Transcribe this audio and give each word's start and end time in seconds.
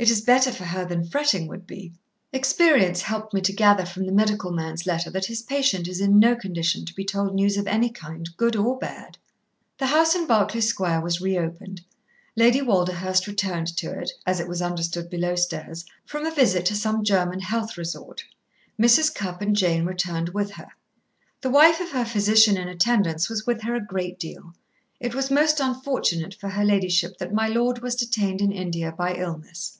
It 0.00 0.10
is 0.12 0.20
better 0.20 0.52
for 0.52 0.64
her 0.66 0.84
than 0.84 1.04
fretting 1.08 1.48
would 1.48 1.66
be. 1.66 1.92
Experience 2.32 3.02
helped 3.02 3.34
me 3.34 3.40
to 3.40 3.52
gather 3.52 3.84
from 3.84 4.06
the 4.06 4.12
medical 4.12 4.52
man's 4.52 4.86
letter 4.86 5.10
that 5.10 5.24
his 5.24 5.42
patient 5.42 5.88
is 5.88 6.00
in 6.00 6.20
no 6.20 6.36
condition 6.36 6.84
to 6.86 6.94
be 6.94 7.04
told 7.04 7.34
news 7.34 7.56
of 7.56 7.66
any 7.66 7.90
kind, 7.90 8.28
good 8.36 8.54
or 8.54 8.78
bad." 8.78 9.18
The 9.78 9.86
house 9.86 10.14
in 10.14 10.28
Berkeley 10.28 10.60
Square 10.60 11.00
was 11.00 11.20
reopened. 11.20 11.80
Lady 12.36 12.60
Walderhurst 12.62 13.26
returned 13.26 13.76
to 13.78 13.90
it, 13.98 14.12
as 14.24 14.38
it 14.38 14.46
was 14.46 14.62
understood 14.62 15.10
below 15.10 15.34
stairs, 15.34 15.84
from 16.06 16.24
a 16.24 16.30
visit 16.32 16.64
to 16.66 16.76
some 16.76 17.02
German 17.02 17.40
health 17.40 17.76
resort. 17.76 18.22
Mrs. 18.80 19.12
Cupp 19.12 19.42
and 19.42 19.56
Jane 19.56 19.84
returned 19.84 20.28
with 20.28 20.52
her. 20.52 20.68
The 21.40 21.50
wife 21.50 21.80
of 21.80 21.90
her 21.90 22.04
physician 22.04 22.56
in 22.56 22.68
attendance 22.68 23.28
was 23.28 23.48
with 23.48 23.62
her 23.62 23.74
a 23.74 23.84
great 23.84 24.16
deal. 24.20 24.54
It 25.00 25.16
was 25.16 25.28
most 25.28 25.58
unfortunate 25.58 26.34
for 26.34 26.50
her 26.50 26.64
ladyship 26.64 27.18
that 27.18 27.34
my 27.34 27.48
lord 27.48 27.80
was 27.80 27.96
detained 27.96 28.40
in 28.40 28.52
India 28.52 28.92
by 28.92 29.16
illness. 29.16 29.74